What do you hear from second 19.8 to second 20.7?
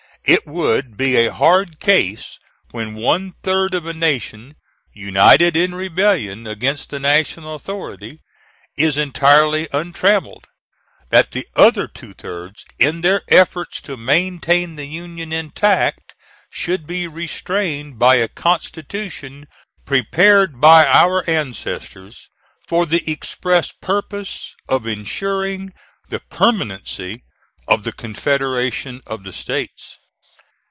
prepared